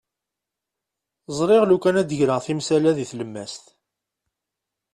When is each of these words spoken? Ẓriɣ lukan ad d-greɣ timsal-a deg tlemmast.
Ẓriɣ 1.37 1.63
lukan 1.65 1.99
ad 2.01 2.07
d-greɣ 2.09 2.39
timsal-a 2.45 2.91
deg 2.97 3.07
tlemmast. 3.11 3.65